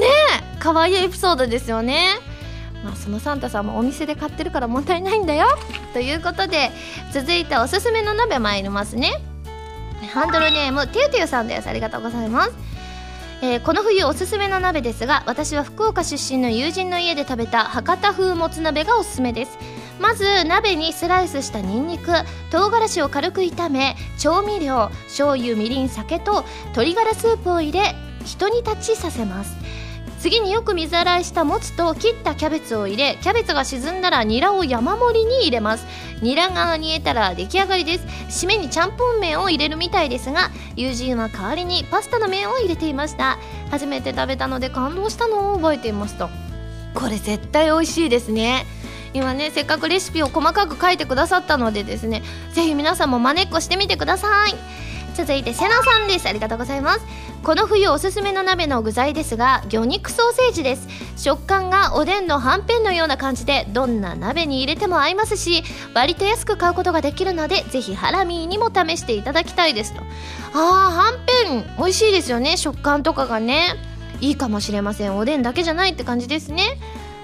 [0.04, 2.20] え可愛いエピソードですよね。
[2.84, 5.48] まあそのサンタさんもお店で買ってるから問題ないんだよ。
[5.94, 6.72] ということで
[7.14, 9.22] 続いておすすめの鍋参りますね。
[10.14, 11.68] ハンドルネームてゆてゆさんです。
[11.68, 12.71] ありがとうございます。
[13.44, 19.58] えーこの冬おすすめの鍋ですが私は福岡出身の友人の家で食べた博多風もつ鍋がおすすめです。
[20.00, 22.12] まず鍋にスライスしたニンニク
[22.52, 29.56] 唐辛子を軽く炒め調味料醤油みりん酒と鶏ガラスープを入れひと煮立ちさせます。
[30.22, 35.86] 次によく水洗いしたもつと切ったキャベツを入れキャベツが沈んだらニラを山盛りに入れます。
[36.22, 38.46] ニラが煮えたら出来上がりです。
[38.46, 43.40] 締めにちゃんぽん麺を入れるみたいですが友人は代わりにパスタの麺を入れていました。
[43.72, 45.54] 初めて食べたので感動したの。
[45.54, 46.30] を覚えていますと。
[46.94, 48.68] これ絶対美味しいですね。
[49.16, 52.22] 今ねせっかくレシピを細かく書いてくださったのでですね
[52.54, 54.54] ぜひ皆さんもまねっこしてみてください。
[55.16, 56.28] 続いてセナさんです。
[56.28, 57.06] ありがとうございます。
[57.44, 60.88] この冬おすすめの鍋の具材ですが魚肉ソーセージです。
[61.18, 70.02] 食感がおでんのはんぺんのような感じでどんな鍋に入れても合いますし割と安く買うことができるのでぜひハラミーにも試していただきたいですと。
[70.54, 72.58] あーはんぺん美味しいですよね。
[72.58, 73.76] 食感とかがね。
[74.20, 75.18] いいかもしれません。
[75.18, 76.78] おでんだけじゃないって感じですね。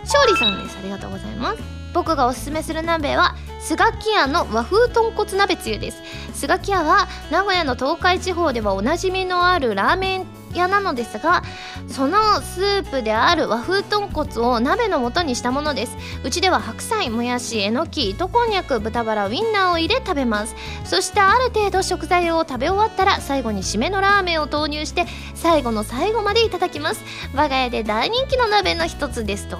[0.04, 0.78] 勝利さんです。
[0.80, 1.60] ありがとうございます。
[1.94, 3.36] 僕がおすすめする鍋は
[3.68, 6.02] スガキ屋の和風豚骨鍋つゆです。
[6.34, 11.44] スガキ屋は名古屋の東海地方ではおなじみのあるラーメン屋なのですが
[11.90, 15.98] そのスープである和風豚骨を鍋の素にしたものです。
[16.24, 20.56] うちでは白菜もやしえのき糸こんにゃく豚バラウインナーを入れ食べます。
[20.86, 27.02] そしてある程度食材を食べ終わったら最後に締めのラーメンを投入して最後の最後までいただきます。
[27.36, 29.58] 我が家で大人気の鍋の一つですと。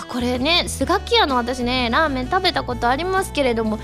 [0.00, 3.82] あこれねスガキ屋の私ねラーメン食べたことありますけれども超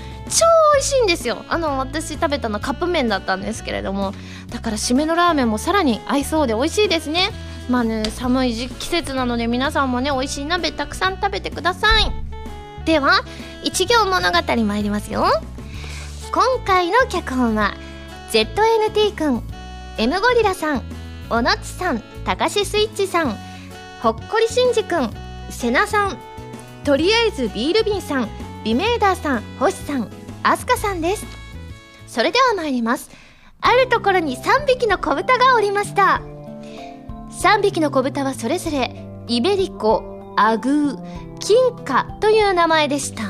[0.75, 1.45] 美味しいんですよ。
[1.47, 4.13] あの私食べたのカップ麺だったんですけれども
[4.49, 7.29] だから締めのラーメンもさらに合いそうで美味しいですね。
[7.69, 12.11] まあね寒い季節なので皆さんもね美味しい鍋たくさん食べてください。
[12.85, 13.21] では
[13.63, 15.25] 一行物語参りますよ。
[16.33, 17.75] 今回の脚本は
[18.31, 19.43] ZNT くん
[19.97, 20.83] M ゴリラさん
[21.29, 23.37] おのちさんたかしスイッチさん
[24.01, 24.95] ほっこりしんじく
[25.63, 26.17] んせなさん
[26.83, 28.27] とりあえずビール瓶さん
[28.65, 30.11] ビメーダーさん星さん
[30.43, 31.25] アスカさんです。
[32.05, 33.09] それでは参ります。
[33.61, 36.21] あるところに3匹の子豚がおりました。
[37.31, 38.93] 3匹の子豚はそれぞれ
[39.27, 43.23] イベリコアグー金貨という名前でした。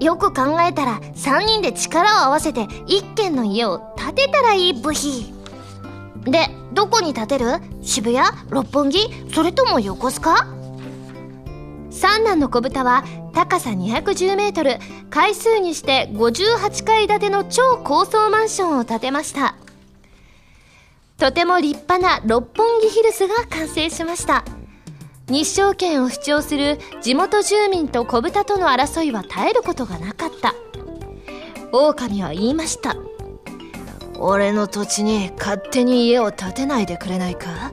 [0.00, 5.34] よく考えたら3人で力を合わせて1軒の家を建てたらいい部費
[6.24, 7.46] でどこに建てる？
[7.82, 8.24] 渋谷？
[8.50, 9.08] 六本木？
[9.34, 10.62] それとも横須賀？
[12.06, 14.76] 三男の子豚は高さ210メートル
[15.08, 19.54] 回数にして58階建ての超高層マンションを建てました。
[21.16, 24.44] とても立派な六本木ヒルズが完成しました。
[25.28, 30.54] 日照権を主張する地元住民と子豚との争いは絶えることがなかった。
[31.72, 32.96] 狼は言いました。
[34.18, 37.72] 俺の土地に勝手に家を建てないでくれないか？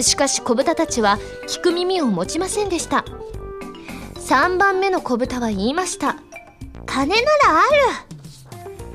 [0.00, 3.04] しかし子豚たちは聞く耳を持ちませんでした。
[4.26, 6.16] 3番目の子豚は言いました。
[6.84, 7.28] 金なら
[7.60, 7.62] あ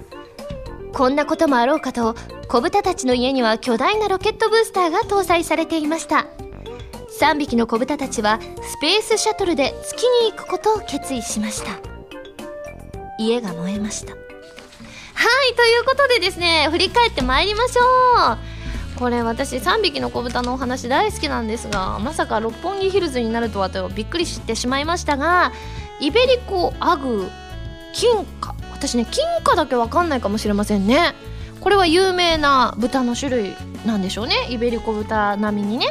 [0.10, 0.91] る。
[0.91, 2.15] こんなこともあろうかと
[2.50, 6.28] 子豚たちの家には巨大なロケットブースターが搭載されていました。
[7.22, 11.80] 3匹の子豚たちはスペースシャトルで月に行くことを決意しました。
[13.17, 14.12] 家が燃えました。
[14.12, 17.84] はいということでですね振り返ってまいりましょ
[18.34, 18.50] う。
[19.01, 25.51] これ私3匹の子豚のお話大好きなんですがまさか六本木ヒルズになるとはとびっくりしてしまいましたが
[25.99, 27.27] イベリコアグ
[27.93, 31.15] 金貨私ね金貨だけわかんないかもしれませんね。
[31.61, 33.55] これは有名な豚の種類
[33.87, 34.35] なんでしょうね。
[34.51, 35.87] イベリコ豚並みにね。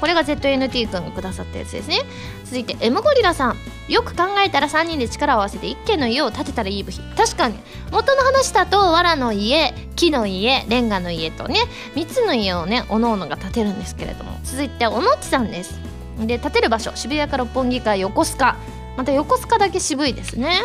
[0.00, 1.98] これが ZNT 君がくださったやつですね。
[2.44, 3.56] 続いて M ゴリラさん。
[3.88, 7.54] よく考えたら3人で力を合わせて1軒の家を建てたらいい部費確かに。
[7.90, 11.60] 元の話だと藁の家木の家レンガの家とね
[11.94, 14.38] 3つの家をねおのおのが建てるんですけれども。
[14.44, 15.78] 続いておのっちさんです。
[16.18, 16.92] で建てる場所。
[16.94, 18.56] 渋谷か六本木か横須賀。
[18.96, 20.62] また横須賀だけ渋いですね。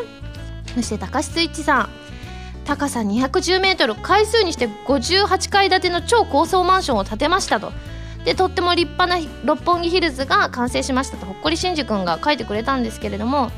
[0.75, 1.89] そして高須一さん。
[2.65, 3.95] 高さ210メートル。
[3.95, 7.71] 回数にして58階建ての超高層マンションを建てましたと。
[8.25, 13.51] でとっても立派な六本木ヒルズが完成しましたとほっこりしんじ君が書いてくれたんですけれども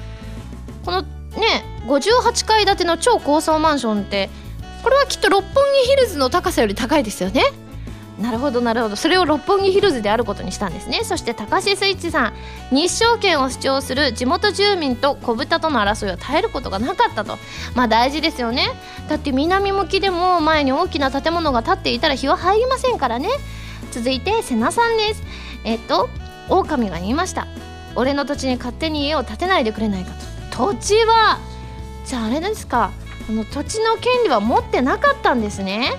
[0.86, 4.30] このね58階建ての超高層マンションって
[4.84, 7.43] これはきっと六本木ヒルズの高さより高いですよね。
[8.19, 8.95] なるほどなるほど。
[8.95, 11.04] それを六本木ヒルズであることにしたんですね。
[11.04, 12.34] そして高橋スイッチさん
[12.76, 17.38] 日照権を主張する地元住民と小豚との争いを絶えることがなかったと。
[17.76, 18.71] まあ大事ですよね。
[19.10, 23.30] だって南向きでも前に大きな建物が建っていたら日は入りませんからね。
[23.94, 25.22] 続いて瀬名さんです。
[25.64, 26.10] えっと
[26.50, 27.46] 狼が言いました。
[27.96, 30.12] 俺の土地に勝手に家を建てないでくれないか
[30.52, 30.74] と。
[30.74, 31.38] 土地は
[32.04, 32.92] じゃああれですか。
[33.30, 35.92] あの土地の権利は持ってなかったんですね。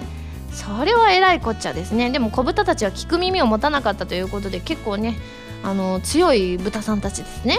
[0.52, 2.10] それはえらいこっちゃですね。
[2.10, 5.14] でも子豚たちは聞く耳を持たなかったということで結構ね
[5.62, 7.58] あの強い豚さんたちですね。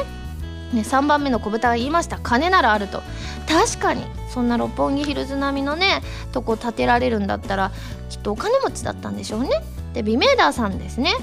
[0.74, 2.20] ね、3番目の小豚が言いました。
[2.22, 3.04] 金ならあると。
[3.48, 6.02] 確かにそんな六本木ヒルズ並みのね
[6.34, 7.72] とこ建てられるんだったら
[8.10, 9.64] きっとお金持ちだったんでしょうね。
[9.96, 11.14] でビメーダーさんですね。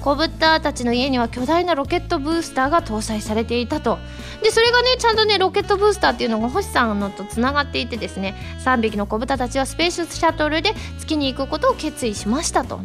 [0.00, 3.98] 小豚たちの家には巨大なロケットブースターが搭載されていたと。
[4.42, 12.80] でそれがねちゃんとねロケットブースターっていうのが星さんのとつながっていてですね3匹の小豚たちはスペースシャトルで月に行くことを決意しましたと。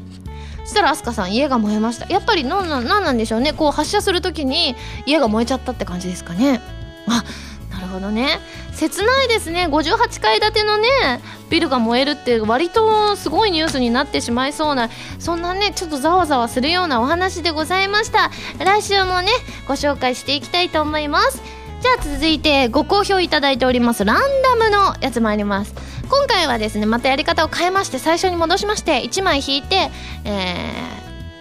[0.63, 2.07] そしたら飛鳥さん家が燃えました。
[2.07, 3.53] やっぱり何なんなんでしょうね。
[3.53, 4.75] こう発射する時に
[5.05, 6.61] 家が燃えちゃったって感じですかね。
[7.07, 7.23] あ
[7.93, 8.39] ほどね。
[8.73, 9.67] 切ないですね。
[9.67, 10.87] 58階建てのね
[11.49, 18.31] ビルが燃えるって割とすごいニュースになってしまいそうなそんなねちょっとざわざわするようなお話でございました。
[18.63, 19.29] 来週もね
[19.67, 21.41] ご紹介していきたいと思います。
[21.81, 25.73] じゃあ続いてご好評いただいておりますランダムのやつ参ります。
[26.09, 29.89] 今回はですねまたやり方を変えまして最初に戻しまして1枚引いて
[30.25, 30.71] え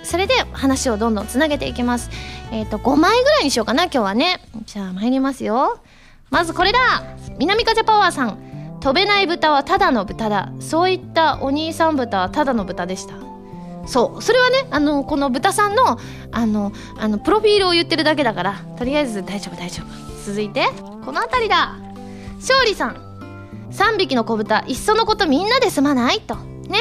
[0.02, 2.10] ー、それで話をどんどんつなげていきます。
[2.50, 4.40] えっ、ー、と5枚ぐらいにしようかな今日はね。
[4.66, 5.78] じゃあ参りますよ。
[6.32, 6.78] まずこれだ。
[7.38, 8.78] 南風パワーさん。
[8.80, 10.50] 飛べない豚はただの豚だ。
[10.58, 13.14] そういったお兄さん豚はただの豚でした。
[13.86, 14.22] そう。
[14.22, 15.98] それはねあのこの豚さんの
[16.32, 18.54] あのあのプロフィールを言ってるだけだから。
[18.78, 20.24] とりあえず大丈夫大丈夫。
[20.24, 20.66] 続いて
[21.04, 21.76] この辺りだ。
[22.36, 22.96] 勝利さん。
[23.70, 24.64] 3匹の子豚。
[24.66, 26.20] いっそのことみんなで済まない？
[26.20, 26.34] と。
[26.34, 26.78] ね。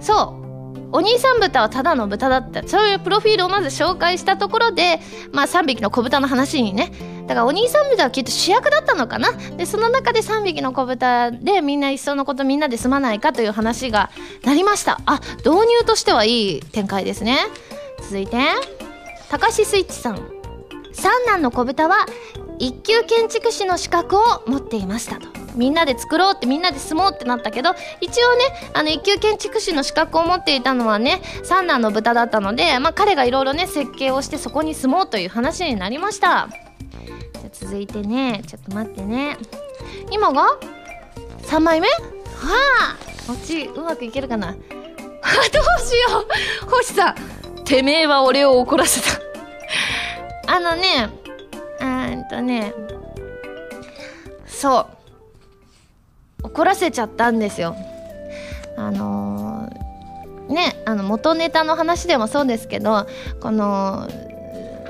[0.00, 0.46] そう。
[0.92, 5.00] お兄さん豚はただの豚だったそういうプロフィールをまず紹介したところで
[5.32, 6.92] まあ3匹の子豚の話にね
[7.26, 9.32] だからお兄さん豚はきっと主役だったのかな？
[9.56, 14.10] でその中で3匹の子豚でみんないっそのことみんなで済まないかという話が
[14.44, 15.00] なりました。
[15.06, 17.38] あ導入としてはいい展開ですね。
[18.02, 18.36] 続いて
[19.28, 20.30] 高橋スイッチさん。
[20.92, 22.06] 三男の子豚は
[22.58, 25.28] 一級建築士の資格を持っていましたと。
[25.56, 36.48] みんなで作ろうってみんなで住もうってなったけど一応ねあの一級建築士の資格を持っていたのはね三男の豚だったので、まあ、彼がいろいろね設計をしてそこに住もうという話になりました。
[37.60, 38.42] 続いてね。
[38.46, 39.38] ちょっと待ってね。
[40.10, 40.46] 今が
[41.42, 41.88] ？3枚目？
[41.88, 41.94] は
[42.80, 42.96] あ。
[43.26, 44.48] こっちうまくいけるかな？
[44.48, 44.62] あどう
[45.84, 46.26] しよ
[46.66, 46.70] う。
[46.70, 47.14] 星さん
[47.64, 49.20] てめえは俺を怒らせた。
[50.48, 51.08] あのね
[51.80, 52.74] うんとね。
[54.46, 54.86] そ
[56.42, 56.46] う。
[56.46, 57.74] 怒らせちゃったんですよ。
[58.76, 63.06] あのー、ねあの元ネタの話でもそうですけど
[63.40, 64.08] この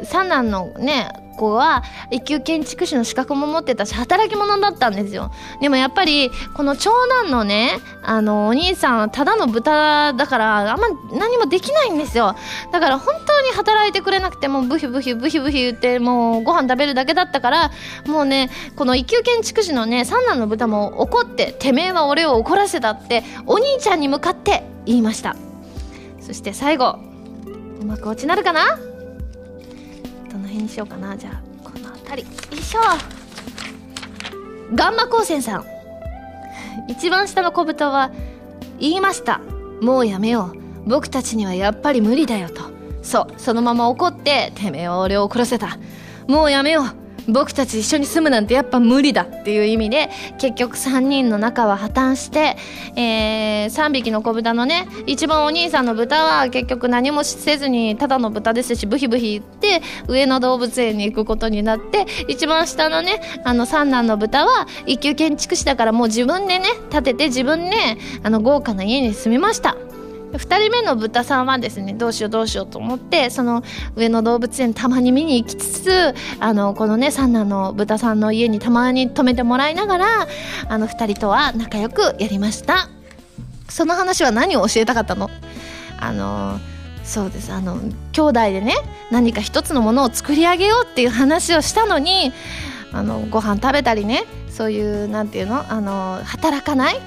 [0.03, 5.31] 三男のね子は一級建築士の資格も持ってたし働き者だったんですよ。
[5.61, 6.91] でもやっぱりこの長
[7.23, 12.35] 男のねあのお兄さんはただの豚だからあんま何もできないんですよ。
[12.73, 17.71] だから本当に働いてくれなくてもうブヒブヒブヒブヒ言ってもうご飯食べるだけだったから
[18.07, 25.37] もうねこの一級建築士のね三男の豚も怒っててめえは俺を怒らせたってお兄ちゃんに向かって言いました。
[26.21, 26.99] そして最後
[27.81, 28.79] うまく落ちなるかな？
[30.57, 31.17] 辺にしようかな？
[31.17, 32.81] じゃあこの辺りよいしょ
[34.75, 35.65] ガンマ光線さん
[36.89, 38.11] 一番下の小豚は
[38.79, 39.41] 言いました。
[39.81, 40.89] もうやめよう。
[40.89, 42.63] 僕たちにはやっぱり無理だよと。
[43.03, 45.79] そうそのまま怒っててめえは俺を殺せた。
[46.29, 46.85] もうやめよう。
[47.29, 52.57] 僕たち一緒に住むなんてやっぱ無理だっていう意味で結局3人の仲は破綻して、
[52.97, 67.77] えー、3匹の子豚のね一番お兄さんの豚は結局何もせずにただの豚ですしブヒブヒ言って上野動物園に行くことになって一番下のねあの三男の豚は一級建築士だからもう自分でね建てて自分で
[68.23, 69.77] あの豪華な家に住みました。
[70.33, 73.63] 2人目の豚さんはですねどうしようどうしようと思ってその
[73.95, 80.27] 上野動物園たまに見に行きつつあのこのね三男の豚さんの家にたまに泊めてもらいながら
[80.69, 82.89] あの2人とは仲良くやりました。
[83.69, 85.31] その話は何を教えたかったの？
[85.99, 86.61] あの
[87.05, 87.53] そうです。
[87.53, 87.79] あの
[88.13, 88.75] 兄弟でね
[89.11, 92.33] 何か一つのものを作り上げようっていう話をしたのに
[92.93, 95.65] あのご飯食べたりねそういうなんていうの？
[95.71, 97.01] あの働かない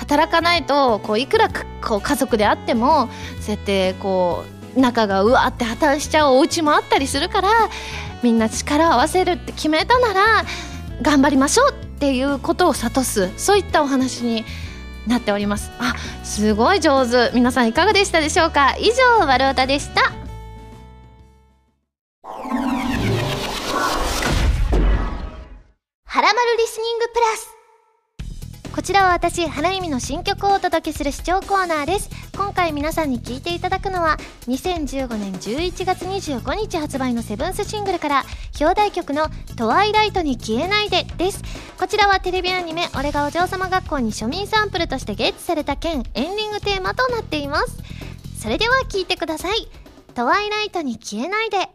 [0.00, 3.08] 働かないとこういくらこう家族であっても
[3.40, 4.44] そうやってこ
[4.76, 7.68] う仲がうわって破綻しちゃうお家もあったりするから
[8.22, 10.44] みんな力を合わせるって決めたなら
[11.02, 13.30] 頑張りましょうっていうことを諭す。
[13.36, 14.44] そういったお話に
[15.06, 15.70] なっております。
[15.78, 17.30] あすごい上手。
[17.34, 18.74] 皆さんいかがでしたでしょうか？
[18.78, 20.00] 以上わるおたでした。
[26.04, 27.59] はらまるリスニングプラス。
[28.90, 32.10] ちらは私原由美の新曲をお届けする視聴コーナーです。
[32.36, 34.18] 今回皆さんに聴いていただくのは
[34.48, 38.24] 2015年11月25日発売のセブンスシングルから
[38.60, 41.40] 表題曲の「トワイライトに消えないで」です。
[41.78, 47.76] こちらはテレビアニメ「俺がお嬢様学校」に庶民サンプルとしてゲットされた件エンディングテーマとなっています。
[48.42, 49.68] それでは聴いてください
[50.16, 51.68] 「トワイライトに消えないで」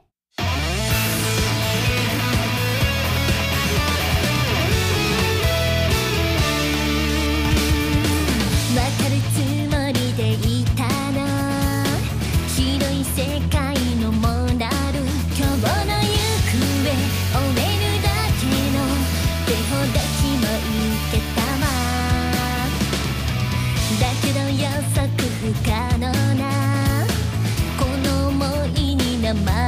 [25.63, 27.05] 可能な。
[27.77, 29.64] この想いに名前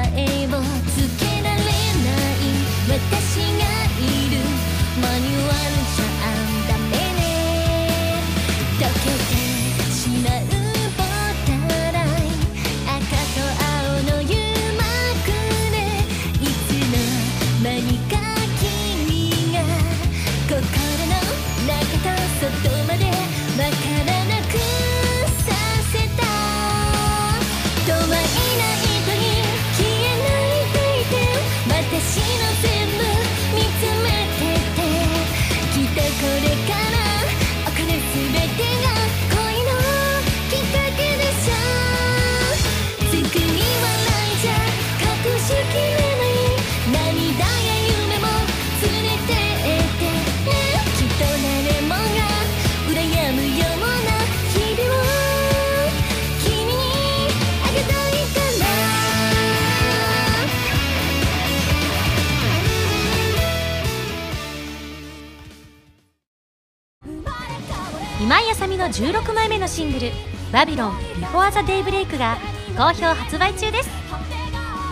[69.67, 70.11] のシングル
[70.53, 72.37] 「バビロン Before the Daybreak」が
[72.77, 73.89] 好評発売中です。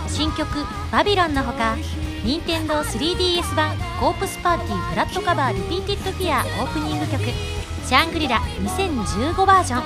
[0.09, 0.47] 新曲
[0.91, 1.77] 「バビロン」のほか
[2.25, 7.23] 任天堂 3DS 版「コープスパーティー Blood Covered Repeated Fear」オープニング曲
[7.87, 9.83] 「シャングリラ2015バージョン」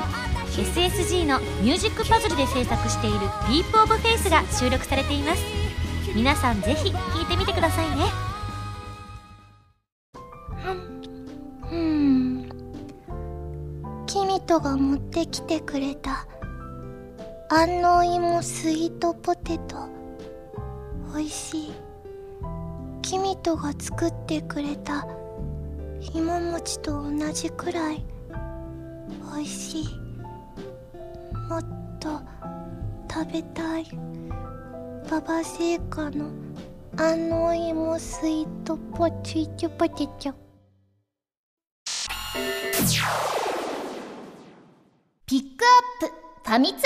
[0.58, 5.44] SSG のミュージックパズルで制作している「ディープオブフェイスが収録されています。
[6.16, 8.29] 皆さんぜひ聴いてみてくださいね。
[14.50, 16.26] 君とが持ってきてくれた。
[17.50, 19.88] 安納芋スイートポテト。
[21.14, 21.74] 美味しい。
[23.04, 25.08] 君とが作ってくれた。
[26.16, 28.04] 芋餅と同じくらい。
[29.36, 29.86] 美味しい。
[31.48, 32.20] もっと
[33.08, 33.86] 食べたい。
[35.12, 36.32] ババ製菓の
[36.98, 39.70] 安納芋スイートポチチ。
[39.70, 40.34] ポテト
[45.30, 45.64] ピック
[46.02, 46.82] アップファミ通ニュ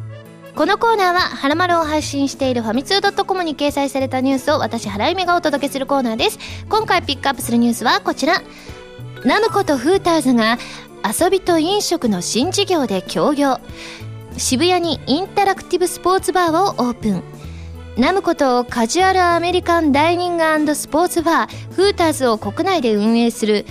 [0.00, 6.40] ースこのコーナーは、はらまるを配信しているファミツー .com に掲載されたニュースを私、原由美がお届けするコーナーです。
[6.68, 8.42] 今回ピックアップするニュースはこちら。
[9.24, 10.58] ナムコとフーターズが
[11.08, 13.60] 遊びと飲食の新事業で協業。
[14.36, 17.22] 渋谷にインタラクティブスポーツバーをオープン。
[17.96, 23.66] ナムコとカジュアルアメリカンダイニングスポーツバーフーターズを国内で運営する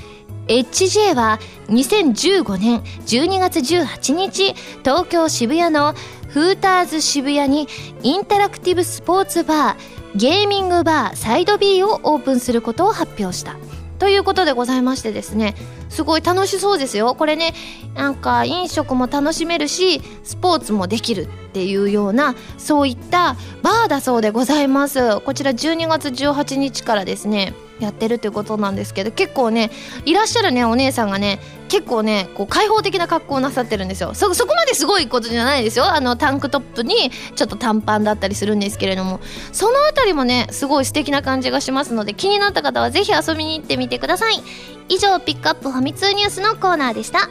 [0.48, 5.94] HJ は2015年12月18日東京渋谷の
[6.30, 7.68] フーターズ渋谷に
[8.04, 13.58] インタラクティブスポーツバーゲーミングバーサイド B をオープンすることを発表した。
[14.00, 15.54] ということでございましてですね
[15.90, 17.14] すごい楽しそうですよ。
[17.14, 17.54] これね
[17.94, 25.20] なんか飲食も楽しめるしスポーツもできるっていうようなそういったバーだそうでございます。
[25.22, 29.72] こちら12月18日からですねやってるということなんですけど結構ね
[30.06, 34.14] いらっしゃるねお姉さんがね結構ねこう開放的な格好をなさってるんですよ。
[34.14, 35.86] そそこまですごいことじゃないですよ。
[35.86, 39.20] あのタンクトップにちょっと短パンだったりするんですけれども。
[39.52, 44.44] その辺りもねすごい素敵な感じがしますので気になった方は是非遊びに行ってみてください。
[44.90, 47.30] 以上ピックアップファミ通ニュースのコーナーでした。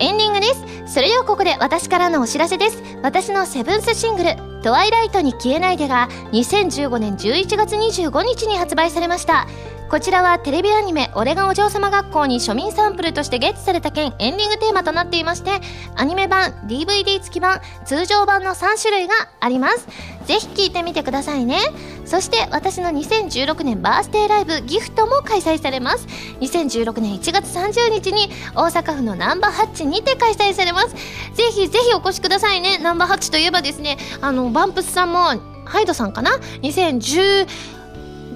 [0.00, 0.94] エンディングです。
[0.94, 2.82] それではここで私からのお知らせです。
[3.02, 9.46] 私のセブンスシングル「トワイライトに消えないで」が2015年11月25日に発売されました。
[9.90, 15.62] こちらはテレビアニメ「俺がお嬢様学校」に庶民サンプルとしてゲットされた件エンディングテーマとなっていまして
[15.96, 19.86] アニメ版 DVD 付き版通常版の3種類があります。
[20.26, 21.58] ぜひ聴いてみてくださいね。
[22.04, 26.06] そして私の2016年バースデーライブギフトも開催されます。
[26.40, 30.88] 2016年1月30日に大阪府のナンバーハッチにて開催されます。
[31.32, 32.76] ぜひぜひお越しくださいね。
[32.76, 35.32] ナンバーハッチといえばですねあのバンプスさんも
[35.64, 36.32] ハイドさんかな
[36.62, 37.77] ？2010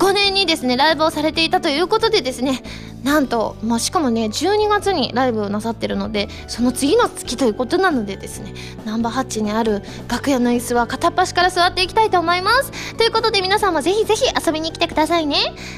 [0.03, 2.61] 5年にですねライブをされていたということでですね
[3.05, 8.53] なんと、まあ、しかもね12月にライブをなさってるのでその次の月ということなのでですね
[8.84, 12.96] ナンバーハッチにある楽屋の椅子は片っ端から座っていきたいと思います。
[12.96, 15.36] ということで皆さんもぜひぜひ遊びに来てくださいね。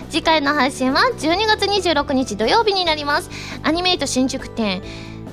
[0.09, 3.31] 次回の配信は12月26日土曜日になります。
[3.62, 4.83] アニメイト新宿店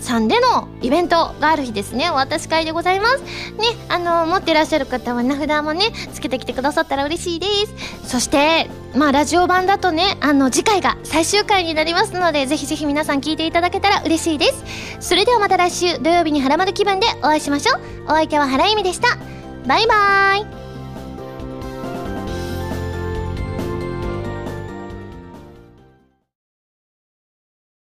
[0.01, 2.09] さんでのイベントがある日ですね。
[2.09, 3.21] お渡し会でございます。
[3.21, 3.25] ね
[3.89, 8.09] あの持ってらっしゃる方は名札もねつけてきてくださったら嬉しいです。
[8.09, 14.63] そしてまあラジオ版だとねあの次回が最終回になりますのでぜひぜひ皆さん聞いていただけたら嬉しいです。
[14.99, 17.81] それではまた来週土曜日にハラマル気分でお会いしましょう。
[18.05, 19.17] お相手は原由美でした。
[19.67, 20.70] バイバーイ。